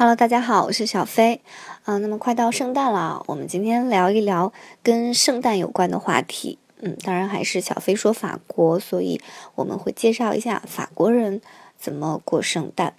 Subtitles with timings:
[0.00, 1.42] Hello，大家好，我是小飞。
[1.84, 4.50] 嗯，那么快到圣诞了，我们今天聊一聊
[4.82, 6.58] 跟圣诞有关的话题。
[6.80, 9.20] 嗯，当然还是小飞说法国，所以
[9.56, 11.42] 我们会介绍一下法国人
[11.76, 12.94] 怎么过圣诞。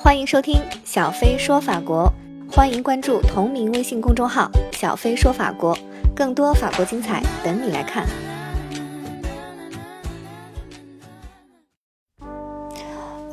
[0.00, 2.12] 欢迎收听小飞说法国，
[2.50, 5.78] 欢迎关注同名微信公众号“小飞说法国”，
[6.12, 8.04] 更多法国精彩等你来看。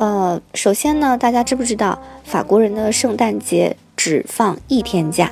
[0.04, 5.31] 呃，首先呢，大家知不知道法国人的圣诞节只放一天假？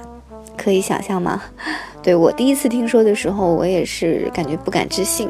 [0.55, 1.43] 可以想象吗？
[2.01, 5.29] 对我第一次听说的时候，我也是感觉不敢置信，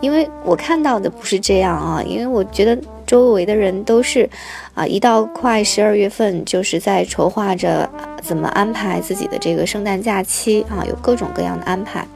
[0.00, 2.00] 因为我看到的不是这样啊。
[2.06, 4.30] 因为我觉得周围的人都是
[4.74, 7.90] 啊，一到快十二月份，就是在筹划着
[8.22, 12.06] 怎么安排自己的这个圣诞假期啊，有各种各样的安排。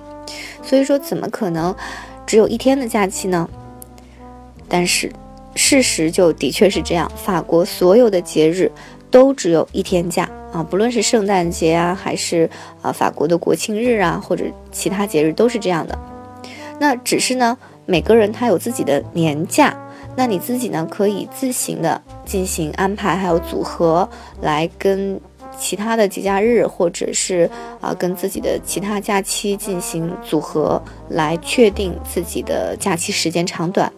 [0.62, 1.74] 所以说，怎么可能
[2.24, 3.48] 只有一天的假期呢？
[4.68, 5.10] 但是。
[5.54, 8.70] 事实就的确是这样，法国所有的节日
[9.10, 12.48] 都只有一天假啊，不论是圣诞节啊，还是
[12.80, 15.98] 啊法国的国庆日啊，或者其他节日都是这样的。
[16.78, 19.76] 那只是呢，每个人他有自己的年假，
[20.16, 24.08] 那你自己呢可以自行的进行安排，还有组合
[24.40, 25.20] 来跟
[25.58, 27.48] 其他的节假日，或者是
[27.80, 33.92] 啊跟自己的其他假期进行组合，来确定自己的假期时间长短。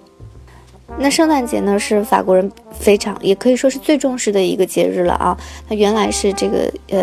[0.96, 5.36] 那圣诞节呢，是法国人非常也可以说是最重视的一个节日了啊。
[5.68, 7.02] 它原来是这个呃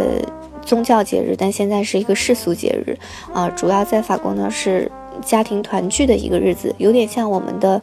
[0.65, 2.97] 宗教节日，但现在是一个世俗节日
[3.33, 3.49] 啊。
[3.49, 4.89] 主要在法国呢是
[5.23, 7.79] 家庭团聚的一个日子，有点像我们的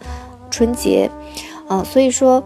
[0.51, 1.09] 春节
[1.69, 1.85] 啊。
[1.85, 2.43] 所以说，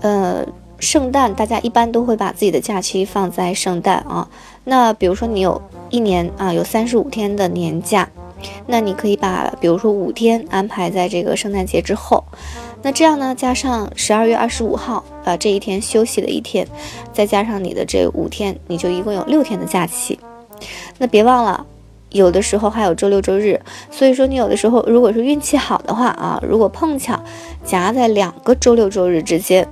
[0.00, 0.44] 呃，
[0.80, 4.26] 圣诞大家一般都会把自己的假期放在圣诞啊。
[4.64, 5.60] 那比如说你有
[5.90, 8.08] 一年啊有三十五天的年假，
[8.66, 12.24] 那你可以把比如说五天安排在这个圣诞节之后。
[12.82, 16.66] 那这样呢，加上十二月二十五号，呃，这一天休息的一天，
[17.12, 20.18] 再加上你的这五天，你就一共有六天的假期。
[20.98, 21.64] 那别忘了，
[22.10, 23.60] 有的时候还有周六周日。
[23.90, 27.22] 所以说，你有的时候如果是运气好的话啊，如果碰巧
[27.64, 29.66] 夹在两个周六周日之间，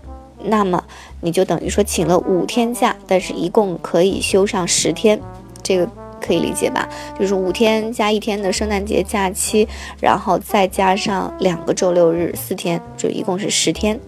[0.45, 0.85] 那么
[1.21, 5.21] 你就等于说请了五天假，但是一共可以休上十天。
[5.63, 5.89] 这个。
[6.21, 6.89] 可以理解吧？
[7.19, 9.67] 就是五天加一天的圣诞节假期，
[10.01, 13.99] 然后再加上两个周六日，四天，就一共是十天。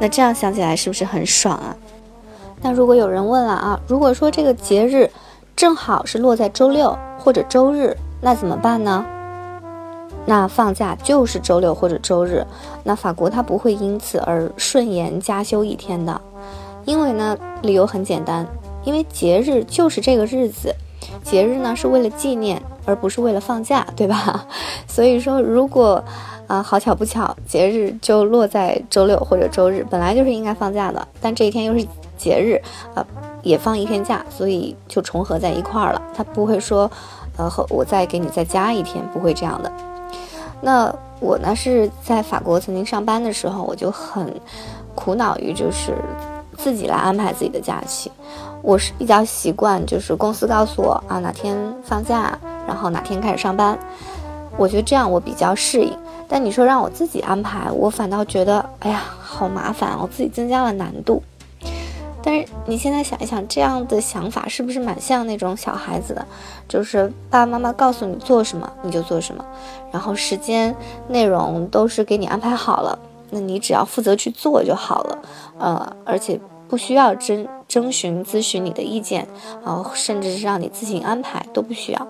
[0.00, 1.76] 那这样想起来是不是很爽啊？
[2.62, 5.10] 那如果有人问了啊，如果说这个节日
[5.54, 9.04] 正好是落在周六或者周日，那怎么办呢？
[10.26, 12.46] 那放假就是周六或者周日。
[12.84, 16.20] 那法国它不会因此而顺延加休一天的，
[16.84, 18.46] 因为呢，理由很简单，
[18.84, 20.74] 因为节日就是这个日子。
[21.22, 24.46] 节日呢是为了纪念，而不是为了放假，对吧？
[24.86, 26.02] 所以说，如果
[26.46, 31.86] 啊好巧不巧，节日就落在周六或者周日，本来就是应该放假的，但这一天又是
[32.16, 32.60] 节日，
[32.94, 33.04] 啊
[33.42, 36.02] 也放一天假，所以就重合在一块儿了。
[36.14, 36.90] 他不会说，
[37.36, 39.72] 呃，我再给你再加一天，不会这样的。
[40.60, 44.34] 那我呢是在法国曾经上班的时候，我就很
[44.94, 45.94] 苦恼于就是
[46.56, 48.10] 自己来安排自己的假期。
[48.62, 53.78] 我是比较习惯，就是公司告诉我啊哪天放假，然后哪天开始上班。
[54.56, 55.96] 我觉得这样我比较适应。
[56.28, 61.22] 但你说让我自己安排，我反倒觉得哎呀好麻烦，我自己增加了难度。
[62.22, 66.26] 但是你现在想一想，这样的想法是不是蛮像那种小孩子的？
[66.68, 69.42] 就是爸爸妈妈告诉你做什么你就做什么，
[69.90, 70.74] 然后时间
[71.06, 72.98] 内容都是给你安排好了，
[73.30, 75.18] 那你只要负责去做就好了。
[75.58, 76.38] 呃，而且。
[76.68, 79.28] 不需要真征询咨询你的意见
[79.62, 82.08] 啊，甚至是让你自行安排都不需要。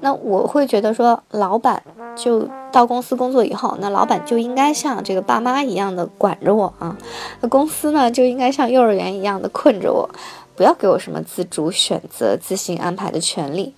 [0.00, 1.82] 那我会觉得说，老板
[2.16, 6.96] 就到公司工作以后，那老板就应该像这个爸妈一样的管着我啊，
[7.40, 10.10] 那公司呢就应该像幼儿园一样的困着我，
[10.56, 13.74] 不要给我什么自主选择、自行安排的权利。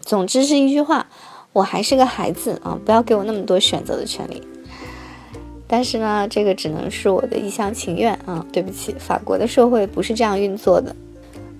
[0.00, 1.06] 总之是一句话，
[1.52, 4.42] 我还是个孩子啊，不要给我那么多选择的权利。
[5.70, 8.44] 但是呢，这个只能是我的一厢情愿啊！
[8.50, 10.96] 对不起，法国的社会不是这样运作的。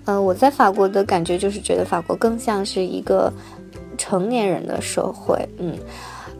[0.05, 3.31] 嗯，我在法国的感觉就是觉得法国更像是一个
[3.99, 5.47] 成年人的社会。
[5.59, 5.77] 嗯，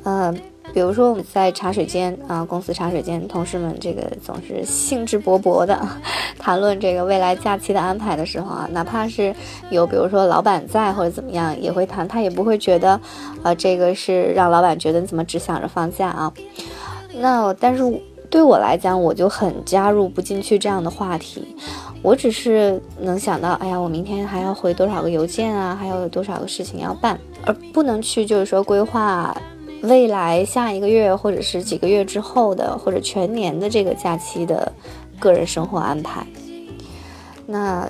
[0.04, 0.34] 呃，
[0.74, 5.80] 比如说我们在茶水间啊，公司茶水间，同事们这个总是兴致勃勃的
[6.40, 9.32] 谈论这个未来假期的安排的时候啊，哪怕是
[9.70, 13.00] 有比如说老板在或者怎么样，也会谈，他也不会觉得，
[13.44, 16.34] 呃，这个是让老板觉得你怎么只想着放假啊。
[17.14, 17.84] 那但是
[18.30, 21.56] 对我来讲，我就很加入不进去这样的话题。
[22.02, 29.36] 我只是能想到，哎呀，我明天还要回多少个邮件啊，还有多少个事情要办，而不能去就是说规划
[29.82, 34.72] 未来下一个月或者是几个月之后的或者全年的这个假期的
[35.20, 36.26] 个人生活安排。
[37.46, 37.86] 那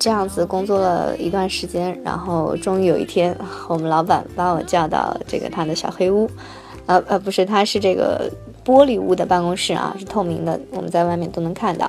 [0.00, 3.36] 这样子工作了一段时间，然后终于有一天，
[3.68, 6.28] 我们老板把我叫到这个他的小黑屋，
[6.88, 8.30] 呃呃，不是，他是这个
[8.64, 11.88] 玻璃屋的办公室啊，是透明的，我们在外面都能看到。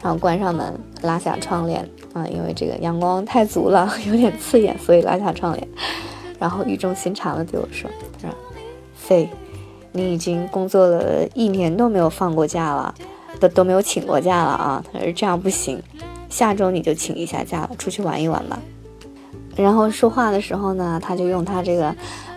[0.00, 0.72] 然后关上门，
[1.02, 1.80] 拉下窗帘
[2.12, 5.68] 啊，因为这个阳光太足了， 有点刺眼，所以拉下窗帘。
[6.38, 7.90] 然后语重心长的对我说
[8.22, 8.36] ：“他说，
[8.94, 9.28] 飞，
[9.92, 12.94] 你已经工作了一年都没有放过假了，
[13.40, 14.84] 都都没有请过假了啊！
[14.92, 15.82] 他说这样不行，
[16.28, 18.58] 下周你就请一下假了，出去玩一玩吧。”
[19.56, 21.94] 然后说话的时候呢，他就用他这个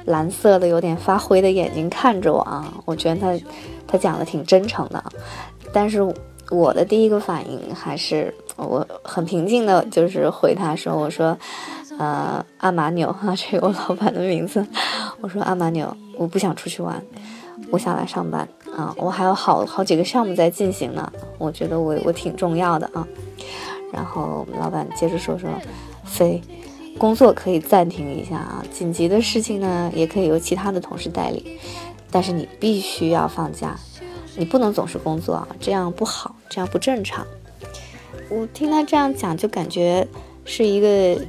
[0.07, 3.45] 蓝色的有点发灰的眼睛看着我啊，我觉得他
[3.87, 5.03] 他讲的挺真诚的，
[5.71, 6.13] 但是。
[6.49, 11.37] 我的第一个反应还是我很平静的，就是回他说：“我说，
[11.99, 14.65] 呃，阿玛纽啊，这个我老板的名字。
[15.19, 17.03] 我说阿玛纽，我不想出去玩，
[17.69, 23.05] 我想来上班啊，我还有好好几个项目在进行呢，我觉得我我挺重要的啊。
[23.91, 25.49] 然后我们老板接着说说，
[26.05, 26.41] 飞，
[26.97, 31.57] 工作可以暂停一下啊，紧急的事情呢也可以由其他的同事代理，
[32.11, 33.77] 但是你必须要放假。”
[34.39, 37.25] 你不能总是工作啊，这样不好，这样不正常。
[38.29, 40.07] 我听他这样讲，就感觉
[40.45, 41.19] 是一个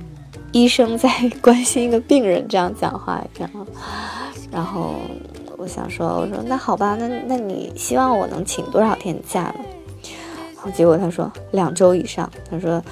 [0.52, 1.08] 医生在
[1.40, 3.50] 关心一个病人这样讲话一样。
[4.52, 4.96] 然后
[5.56, 9.64] 我想说，我说那好吧，那那你希望我能请多少天假呢？
[10.56, 12.30] 然后结果他说两周以上。
[12.50, 12.84] 他说，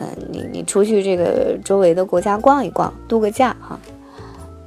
[0.00, 3.78] 嗯，你你出去这个周围的国家逛一逛，度个假哈。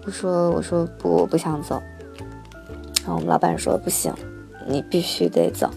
[0.06, 1.82] 我说我说不，我不想走。
[3.04, 4.14] 然后我们老板说不行。
[4.68, 5.68] 你必须得走，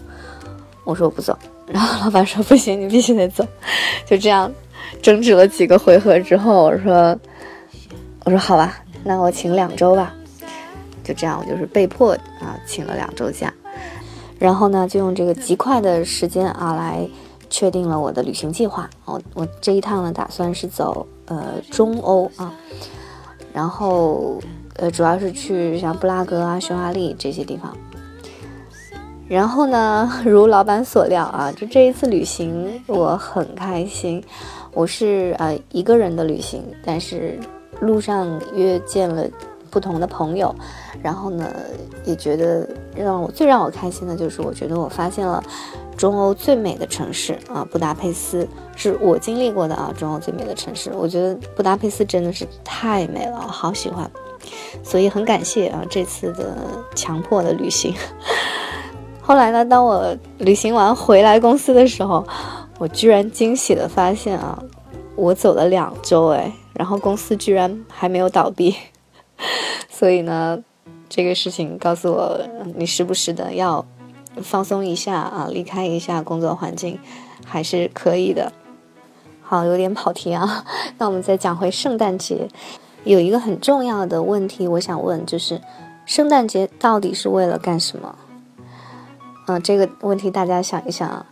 [0.83, 1.35] 我说我不走，
[1.65, 3.43] 然后老板说不行，你必须得走，
[4.05, 4.49] 就这样
[5.01, 7.19] 争执了几个回合之后，我说
[8.25, 10.13] 我说好吧，那我请两周吧，
[11.03, 13.51] 就这样，我就是被迫啊请了两周假，
[14.37, 17.09] 然后呢就用这个极快的时间啊来
[17.49, 22.53] 确定了我的旅行计划，我我这一趟呢打算是走呃中欧啊，
[23.53, 24.39] 然后
[24.77, 27.75] 呃主要是去像布拉格啊、匈牙利这些地方。
[29.27, 34.23] 然后呢， 如老板所料啊，就这一次旅行我很开心。
[34.71, 37.39] 我是呃一个人的旅行，但是
[37.79, 39.25] 路上约见了
[39.71, 40.53] 不同的朋友，
[41.01, 41.49] 然后呢
[42.03, 45.43] 也觉得让我最让我开心的就是，我觉得我发现了
[45.97, 50.91] 中欧最美的城市啊，布达佩斯是我经历过的啊，中欧最美的城市。
[50.93, 54.09] 我觉得布达佩斯真的是太美了，好喜欢，
[54.83, 56.55] 所以很感谢啊这次的
[56.95, 57.93] 强迫的旅行。
[59.21, 59.65] 后来呢？
[59.65, 62.23] 当我旅行完回来公司的时候，
[62.77, 64.61] 我居然惊喜的发现啊，
[65.15, 68.75] 我走了两周哎，然后公司居然还没有倒闭。
[69.89, 70.63] 所以呢，
[71.09, 72.39] 这个事情告诉我，
[72.75, 73.83] 你时不时的要
[74.41, 76.99] 放松一下啊，离开一下工作环境，
[77.45, 78.51] 还是可以的。
[79.41, 80.65] 好，有点跑题啊。
[80.97, 82.47] 那我们再讲回圣诞节，
[83.03, 85.61] 有一个很重要的问题，我想问，就是
[86.05, 88.15] 圣诞节到底是为了干什么？
[89.47, 91.25] 嗯，这个问题大家想一想啊，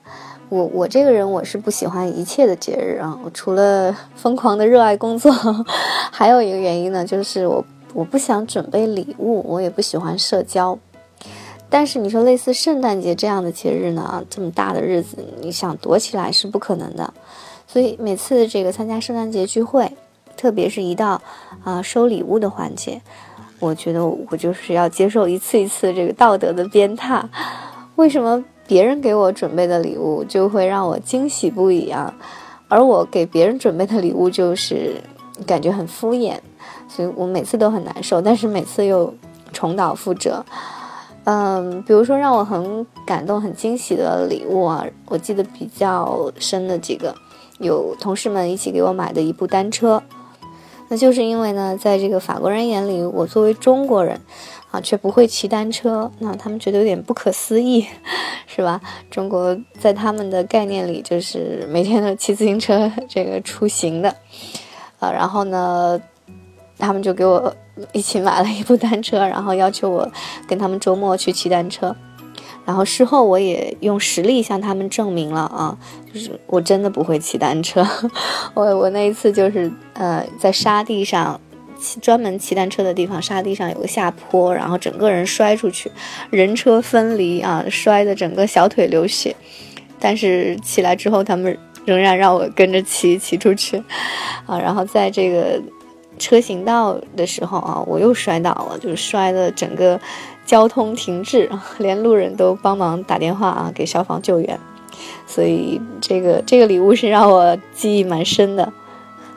[0.50, 5.32] 我我这个人我是不喜欢一切的节日啊，我除了疯狂的热爱工作，
[6.14, 7.66] 还有一个原因呢，就是我
[7.96, 10.78] 我不想准备礼物，我也不喜欢社交。
[11.76, 17.12] 但是你说类似圣诞节这样的节日呢，这么大的日子，你想躲起来是不可能的。
[17.66, 19.92] 所以每次这个参加圣诞节聚会，
[20.38, 21.20] 特别是一到
[21.64, 23.02] 啊收礼物的环节，
[23.58, 27.24] 我觉得我就是要接受一次一次这个道德的鞭挞。
[27.96, 32.14] 为什么别人给我准备的礼物就会让我惊喜不已啊？
[32.68, 34.94] 而我给别人准备的礼物就是
[35.48, 36.36] 感觉很敷衍，
[36.88, 39.12] 所以我每次都很难受，但是每次又
[39.52, 40.46] 重蹈覆辙。
[41.26, 47.16] 嗯，比如说让我很感动、很惊喜的礼物啊，我记得比较深的几个，
[47.60, 50.02] 有同事们一起给我买的一部单车，
[50.90, 54.20] 那就是因为呢，在这个法国人眼里，我作为中国人。
[54.74, 57.86] 啊，却不会骑单车，那他们觉得有点不可思议，
[58.48, 58.82] 是吧？
[59.12, 64.10] 中国在他们的概念里，就是每天都骑自行车这个出行的，
[64.98, 66.02] 啊，然后呢，
[66.84, 67.54] 他们就给我
[67.92, 70.10] 一起买了一部单车，然后要求我
[70.48, 71.96] 跟他们周末去骑单车，
[72.66, 75.78] 然后事后我也用实力向他们证明了啊，
[76.14, 77.86] 就是我真的不会骑单车，
[78.54, 81.40] 我我那一次就是呃在沙地上。
[81.80, 85.92] 骑专门骑单车的地方，沙地上有个下坡，然后整个人摔出去，
[86.30, 89.36] 人车分离啊，摔的整个小腿流血。
[90.00, 93.84] 但是起来之后，他们仍然让我跟着骑骑出去，
[94.46, 95.62] 啊，然后在这个
[96.24, 100.00] 车行道的时候啊，我又摔倒了，就是摔的整个
[100.46, 101.50] 交通停滞，
[101.80, 104.58] 连路人都帮忙打电话啊给消防救援。
[105.28, 108.72] 所以这个这个礼物是让我记忆蛮深的。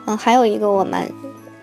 [0.05, 1.11] 嗯，还有一个我蛮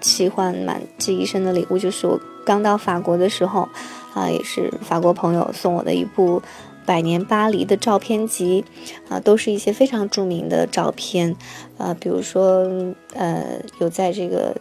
[0.02, 3.66] 喜欢、蛮记忆深的礼物，就是我刚到法国的时候，
[4.12, 6.42] 啊，也是法国朋友送我的一部。
[6.86, 8.62] 百年巴黎的照片集，
[9.08, 11.34] 啊，都是一些非常著名的照片，
[11.78, 12.68] 啊，比如说，
[13.14, 13.42] 呃，
[13.78, 14.54] 有在这个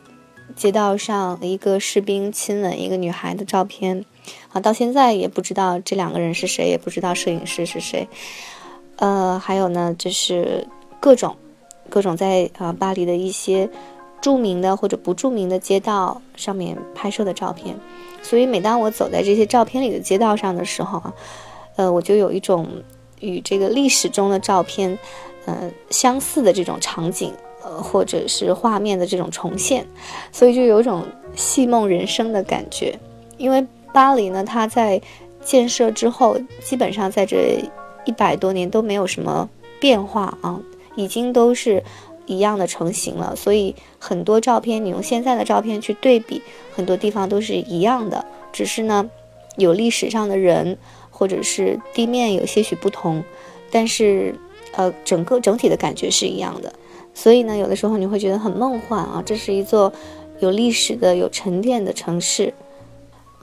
[0.56, 4.06] 街道上一个士兵亲吻一个女孩的照片，
[4.52, 8.08] 啊，到现在也不知道这两个人是谁，也不知道摄影师是谁，
[8.98, 10.68] 呃，还有呢，就是
[11.00, 11.36] 各种
[11.90, 13.70] 各种在啊巴黎的一些
[14.22, 17.76] 著名的或者不著名的街道上面拍摄的照片，
[18.22, 21.14] 所以每当我走在这些照片里的街道上的时候啊。
[21.76, 22.68] 呃，我就有一种
[23.20, 24.96] 与这个历史中的照片，
[25.46, 29.88] 呃，相似的这种场景，呃，或者是画面的这种重现，
[30.32, 31.04] 所以就有种
[31.36, 33.00] 戏梦人生的感觉。
[33.38, 35.02] 因为巴黎呢，它在
[35.44, 37.60] 建设之后，基本上在这
[38.06, 40.60] 一百多年都没有什么变化啊，
[40.96, 41.84] 已经都是
[42.26, 43.36] 一样的成型了。
[43.36, 46.42] 所以很多照片，你用现在的照片去对比，
[46.76, 49.10] 很多地方都是一样的，只是呢，
[49.58, 50.78] 有历史上的人。
[51.16, 53.24] 或者是地面有些许不同，
[53.70, 54.34] 但是，
[54.72, 56.74] 呃，整个整体的感觉是一样的。
[57.14, 59.92] 所以呢，有的时候你会觉得很梦幻啊，这是一座
[60.40, 62.54] 有历史的、有沉淀的城市。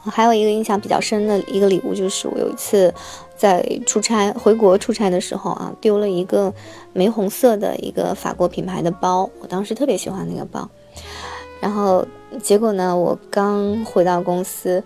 [0.03, 2.93] 还有一个印象比较深的一个礼物，就是我有一次
[3.37, 6.53] 在出差回国出差的时候啊，丢了一个
[6.93, 10.69] 玫红色的一个法国品牌的包，我当时特别喜欢那个包，
[11.61, 12.07] 然后
[12.43, 14.83] 结果呢，我刚回到公司。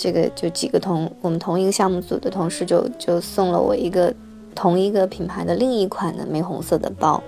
[0.00, 4.14] 这个就几个同我们同一个项目组的同事就就送了我一个
[4.54, 7.20] 同一个品牌的另一款的玫红色的包，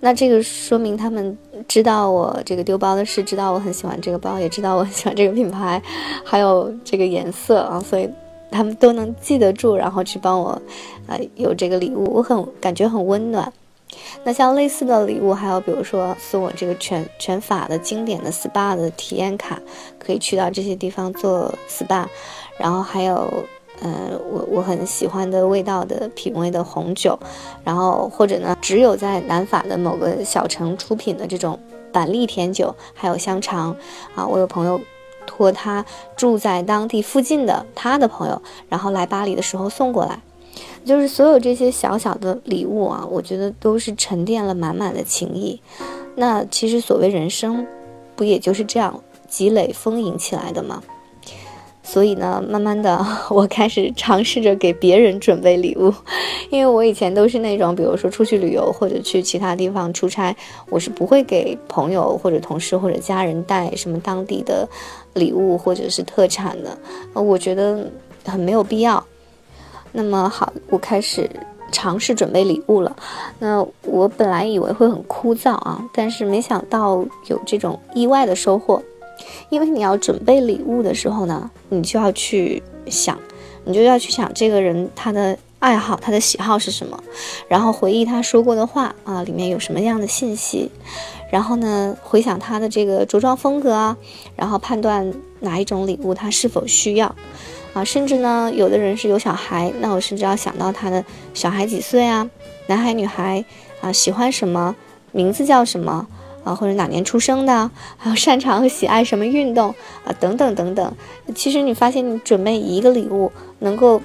[0.00, 1.36] 那这个说明他们
[1.66, 5.82] 知道我这个丢包的事，知道我很喜欢这个包，也知道我很喜欢这个品牌，
[6.24, 8.08] 还有这个颜色啊，所以
[8.50, 10.60] 他们都能记得住，然后去帮我，
[11.06, 13.52] 呃，有这个礼物，我很感觉很温暖。
[14.22, 19.60] 那像类似的礼物，还有比如说送我这个全全法的经典的 SPA 的体验卡，
[19.98, 22.04] 可以去到这些地方做 SPA，
[22.58, 23.44] 然后还有，
[23.80, 27.18] 呃，我我很喜欢的味道的品味的红酒，
[27.64, 31.58] 然后或者呢，只有在南法的某个小城出品的这种
[31.92, 33.76] 板栗甜酒，还有香肠，
[34.14, 34.80] 啊，我有朋友
[35.26, 35.84] 托他
[36.16, 40.20] 住在当地附近的他的朋友，然后来巴黎的时候送过来。
[40.84, 45.60] 就是所有这些小小的礼物啊，我觉得都是沉淀了满满的情谊。
[46.16, 47.64] 那其实所谓人生，
[48.16, 50.82] 不也就是这样积累丰盈起来的吗？
[51.90, 55.90] 所以呢，慢慢的， 我开始尝试着给别人准备礼物，
[56.50, 60.36] 因为我以前都是那种，比如说出去旅游或者去其他地方出差，
[60.68, 64.68] 我是不会给朋友或者同事或者家人带什么当地的
[65.14, 66.76] 礼物或者是特产的，
[67.14, 67.90] 我觉得
[68.26, 69.02] 很没有必要。
[69.90, 71.28] 那么好，我开始
[71.72, 72.94] 尝试准备礼物了。
[73.38, 78.82] 那我本来以为会很枯燥啊，但是没想到有这种意外的收获。
[79.48, 83.18] 因为你要准备礼物的时候呢，你就要去想，
[83.64, 87.02] 你就要去想这个人他的爱好、他的喜好是什么，
[87.48, 90.70] 然后回忆他说过的话啊，里面有什么样的信息，
[91.30, 93.96] 然后呢，回想他的这个着装风格啊，
[94.36, 97.14] 然后判断哪一种礼物他是否需要。
[97.74, 102.28] 啊，甚至呢，有的人是有小孩，那我甚至要想到他的小孩几岁啊，
[102.66, 103.44] 男孩女孩
[103.82, 104.74] 啊，喜欢什么，
[105.12, 106.06] 名字叫什么
[106.48, 109.68] 啊，或者哪年出生的，还有擅长和喜爱什么运动
[110.04, 110.92] 啊，等等等等。
[111.34, 114.00] 其实你发现，你准备一个礼物，能够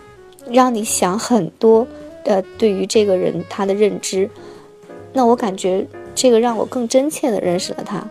[0.50, 1.88] 让你想很多，
[2.26, 4.30] 呃，对于这个人他的认知，
[5.14, 8.06] 那我感觉这个让我更真切的认识了他。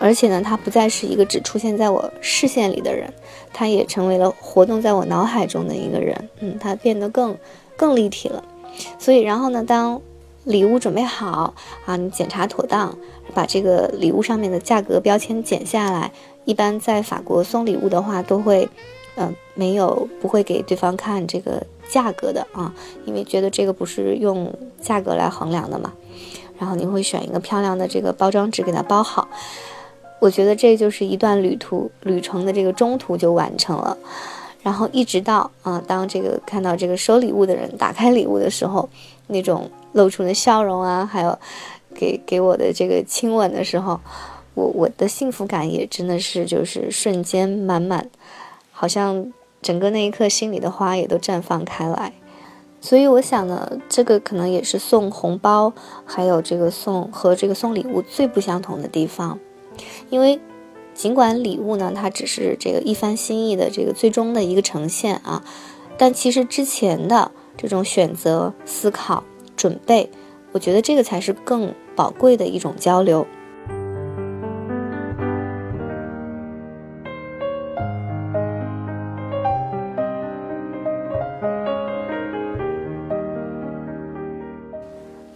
[0.00, 3.10] 而且呢，他不再是一个只出现在我视线里的人，
[3.52, 6.28] 他也成为了活动在我脑海中的一个人。
[6.40, 7.34] 嗯，他变得更
[7.76, 8.42] 更立体了。
[8.98, 10.02] 所以，然后呢，当
[10.42, 11.54] 礼物准备好
[11.86, 12.98] 啊，你检查妥当，
[13.34, 16.10] 把这个礼物上面的价格标签剪下来。
[16.44, 18.68] 一般在法国送礼物的话，都会，
[19.16, 22.72] 嗯，没有不会给对方看这个价格的啊，
[23.06, 25.92] 因为觉得这个不是用价格来衡量的嘛。
[26.58, 29.26] 然后你会选一个漂亮的这个包装纸给它包好。
[30.20, 33.96] 我觉得这就是一段旅途旅程的这个中途就完成了，
[34.62, 38.88] 然后一直到啊，当这个看到这个收礼物的人打开礼物的时候，
[39.26, 41.38] 那种露出的笑容啊，还有
[41.94, 44.00] 给给我的这个亲吻的时候，
[44.54, 48.10] 我我的幸福感也真的是就是瞬间满满，
[48.72, 49.32] 好像
[49.62, 52.12] 整个那一刻心里的花也都绽放开来。
[52.80, 55.72] 所以我想呢，这个可能也是送红包
[56.04, 59.38] 还有这个送和这个送礼物最不相同的地方。
[60.10, 60.38] 因为，
[60.92, 65.42] 尽管礼物呢，它只是这个一番心意的这个最终的一个呈现啊，
[65.96, 69.24] 但其实之前的这种选择、思考、
[69.56, 70.10] 准备，
[70.52, 73.26] 我觉得这个才是更宝贵的一种交流。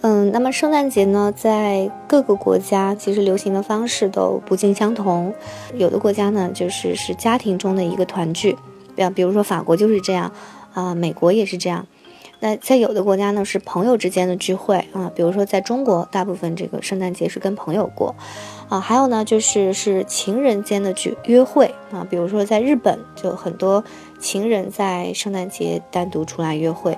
[0.01, 5.35] 嗯，那么圣诞节呢，在各个国家其实流行的方式都不尽相同。
[5.75, 8.57] 有的国家呢，就是是家庭中的一个团聚，
[8.95, 10.33] 比比如说法国就是这样，
[10.73, 11.85] 啊，美国也是这样。
[12.41, 18.15] 那在有的国家呢，是朋友之间的聚会啊，比如说在中国，大部分这个圣诞节是跟朋友过，
[18.69, 23.83] 啊，还有呢，就是是情人间的聚约会啊，比如说在日本，就很多
[24.19, 26.97] 情人在圣诞节单独出来约会。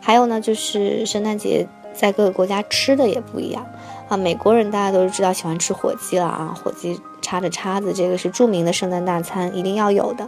[0.00, 1.66] 还有呢，就是圣诞节。
[1.94, 3.66] 在各个国家吃的也不一样
[4.08, 10.26] 啊，美国人大家都知道喜欢吃火鸡了啊，火鸡插着叉子，这个是著名的圣诞大餐，一定要有的。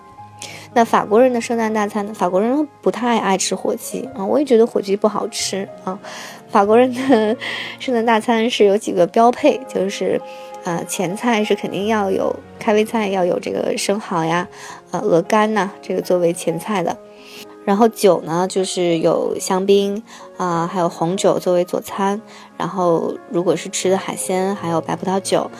[0.74, 2.12] 那法国人的圣诞大餐呢？
[2.14, 5.98] 法国人不太爱吃火鸡啊，我也觉得火鸡不好吃啊。
[6.48, 7.36] 法国人的
[7.78, 10.20] 圣诞大餐是有几个标配，就是
[10.64, 14.48] 啊，前菜是肯定要有开胃菜，要有这个生蚝呀，
[14.90, 16.96] 呃，鹅肝呐，这个作为前菜的。
[17.64, 20.02] 然后酒呢，就是有香槟
[20.36, 22.20] 啊，还有红酒作为佐餐。
[22.58, 25.50] 然后如果是吃的海鲜，还有白葡萄酒，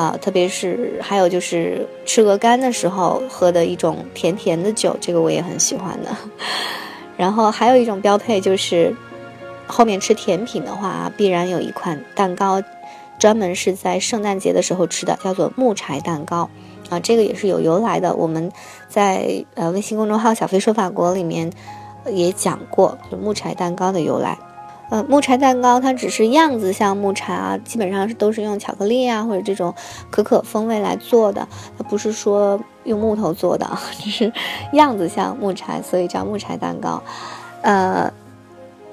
[0.00, 6.08] 啊，特别是还有就是吃鹅肝的时候喝的一种甜甜的酒，这个我也很喜欢的。
[7.18, 8.96] 然后还有一种标配就是，
[9.66, 12.62] 后面吃甜品的话啊，必然有一款蛋糕，
[13.18, 16.48] 专门是在圣诞节的时候吃的，叫做木柴蛋糕。
[16.88, 18.14] 啊，这个也是有由来的。
[18.14, 18.50] 我们
[18.88, 21.52] 在呃微信公众号“小飞说法国”里面
[22.06, 24.38] 也讲过，就木柴蛋糕的由来。
[24.90, 29.72] 呃，木柴蛋糕它只是样子像木柴啊，基本上是都是用巧克力啊或者这种
[30.10, 31.46] 可可风味来做的，
[31.78, 33.66] 它不是说用木头做的，
[34.02, 34.32] 只是
[34.72, 37.00] 样子像木柴，所以叫木柴蛋糕。
[37.62, 38.12] 呃，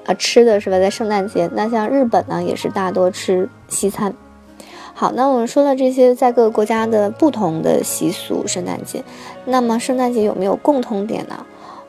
[0.06, 0.78] 啊，吃的是吧？
[0.78, 4.14] 在圣诞节，那像日本呢，也是大多吃西餐。
[4.94, 9.02] 好，那我们说了这些在各个国家的不同的习俗，圣诞节，
[9.46, 11.44] 那么圣诞节有没有共同点呢？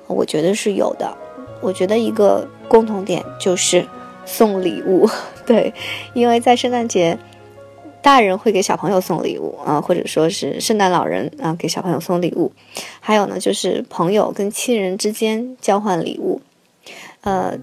[0.08, 1.16] 我觉得是有的。
[1.62, 3.86] 我觉得一个共同点就是
[4.30, 5.10] 送礼物，
[5.46, 5.74] 对，
[6.14, 7.18] 因为在圣诞节，
[8.02, 12.52] 大人会给小朋友送礼物啊，或者说是圣诞老人啊给小朋友送礼物，
[13.00, 16.42] 还有呢就是朋友跟亲人之间交换礼物，
[17.22, 17.58] 呃。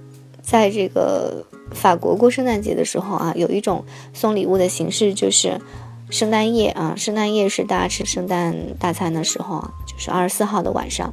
[0.49, 5.61] 在这个法国过圣诞节的时候啊，有一种送礼物的形式，就是
[6.09, 6.95] 圣诞夜啊。
[6.97, 11.13] 圣诞夜是大家吃圣诞大餐的时候啊，是二十四号的晚上。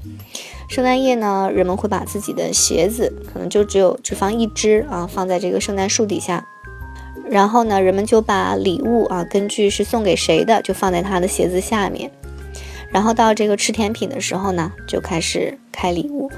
[0.67, 6.45] 圣诞夜呢，人们会把自己的鞋子，可能就只有只放一只啊，放在这个圣诞树底下。
[7.29, 12.11] 然后呢，人们就把礼物啊，根据是送给谁的，就放在他的鞋子下面。
[12.91, 16.29] 然后到这个吃甜品的时候呢，就开始开礼物。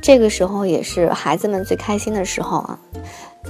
[0.00, 2.78] 这个时候也是孩子们最开心的时候啊。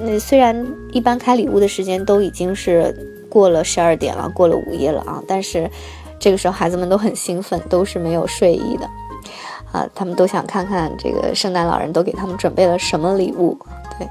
[0.00, 5.70] 那虽然一般开礼物的时间都已经是过了十二点了，过了午夜了啊，但是
[6.20, 8.86] 这个时候孩子们都很兴奋，都是没有睡意的
[9.72, 9.84] 啊。
[9.94, 13.58] 他们都想看看这个圣诞老人都给他们准备了什么礼物。
[13.98, 14.08] 对，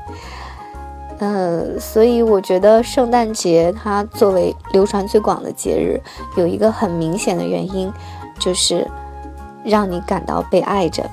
[1.19, 6.01] 嗯，所以我觉得圣诞节它作为流传最广的节日，
[6.35, 7.93] 有一个很明显的原因，
[8.39, 8.85] 就是
[9.63, 11.09] 让你感到被爱着。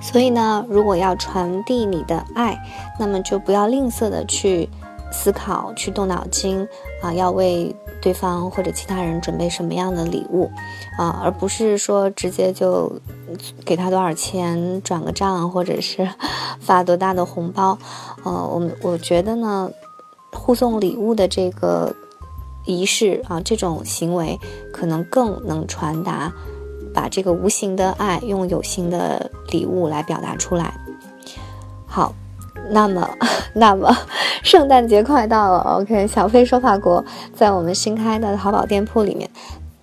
[0.00, 2.56] 所以呢，如果要传递你的爱，
[2.98, 4.68] 那么就不要吝啬的去
[5.10, 6.68] 思考、去动脑筋
[7.02, 7.74] 啊，要为
[8.06, 10.48] 对方或者其他人准备什么样的礼物
[10.96, 12.92] 啊，而不是说直接就
[13.64, 16.08] 给他多少钱转个账，或者是
[16.62, 17.76] 发多大的红包。
[18.22, 19.68] 呃，我们我觉得呢，
[20.32, 21.92] 互送礼物的这个
[22.64, 24.38] 仪式啊，这种行为
[24.72, 26.32] 可能更能传达。
[26.94, 30.72] 把这个无形的爱用有形的礼物来表达出来。
[31.84, 32.14] 好，
[32.70, 33.08] 那么，
[33.54, 33.94] 那么，
[34.42, 39.28] 圣诞节快到了，OK，小飞说法国在我们新开的淘宝店铺里面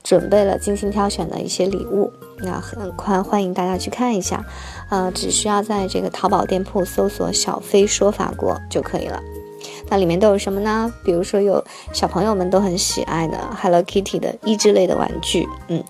[0.03, 4.43] 准备了精心挑选的一些礼物，那很快欢迎大家去看一下。
[4.89, 9.19] 呃，只需要在这个淘宝店铺搜索“小飞说法国”就可以了。
[9.89, 10.93] 那里面都有什么呢？
[11.03, 15.83] 比如说有小朋友们都很喜爱的 Hello Kitty 的益智类的玩具，嗯，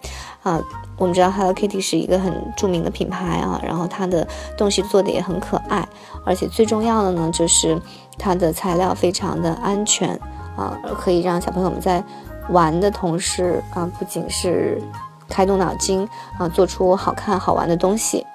[0.43, 0.61] 啊。
[0.97, 5.87] 我们知道 Hello Kitty 是一个很著名的品牌啊，然后它的东西做的也很可爱，
[6.23, 7.79] 而且最重要的呢，就是
[8.17, 10.17] 它的材料非常的安全
[10.55, 12.03] 啊，可以让小朋友们在
[12.49, 14.81] 玩的同时啊，不仅是
[15.27, 18.25] 开动脑筋啊，做出好看好玩的东西，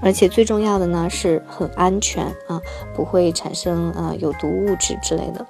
[0.00, 2.60] 而且最重要的呢是很安全啊，
[2.94, 5.46] 不会产生啊有毒物质之类的。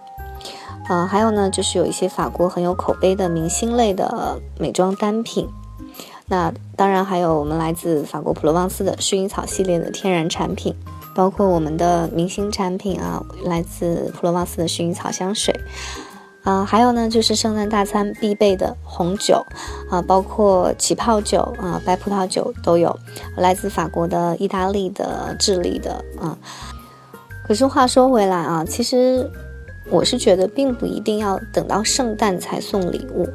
[0.88, 5.48] 啊，还有呢，就是有一些法国很有口碑的明星类的美妆单品。
[6.28, 10.74] 那当然还有我们来自法国普罗旺斯的薰衣草系列的天然产品。
[11.14, 15.58] 包括我们的明星产品啊，来自普罗旺斯的薰衣草香水。
[16.42, 19.42] 啊，还有呢，就是圣诞大餐必备的红酒，
[19.90, 22.94] 啊，包括起泡酒啊，白葡萄酒都有，
[23.34, 26.36] 来自法国的、意大利的、智利的啊。
[27.48, 29.28] 可是话说回来啊，其实
[29.90, 33.26] 我是觉得，并不一定要等到圣诞才送礼物，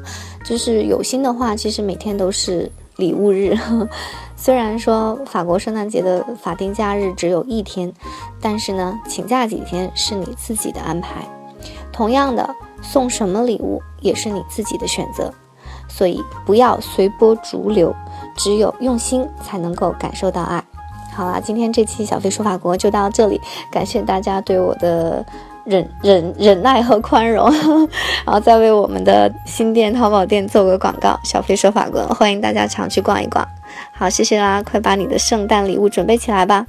[0.44, 2.70] 就是有心的话，其实每天都是
[3.02, 3.58] 礼物日。
[4.36, 7.92] 虽然说法国圣诞节的法定假日只有一天，
[8.40, 11.26] 但是呢，请假几天是你自己的安排。
[11.92, 12.48] 同样的。
[12.84, 15.32] 送什么礼物也是你自己的选择，
[15.88, 17.94] 所以不要随波逐流，
[18.36, 20.64] 只有用心才能够感受到爱。
[21.14, 25.24] 好啦，今天这期小飞说法国就到这里，感谢大家对我的
[25.64, 27.50] 忍忍忍耐和宽容，
[28.24, 31.18] 然后再为我们的新店淘宝店做个广告。
[31.24, 33.46] 小飞说法国，欢迎大家常去逛一逛。
[33.92, 36.66] 好，谢谢啦，快把你的圣诞礼物准备起来吧。